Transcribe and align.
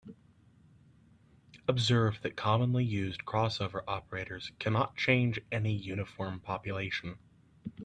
Observe 1.67 2.19
that 2.23 2.35
commonly 2.35 2.83
used 2.83 3.23
crossover 3.23 3.83
operators 3.87 4.51
cannot 4.57 4.97
change 4.97 5.39
any 5.51 5.73
uniform 5.75 6.39
population. 6.39 7.19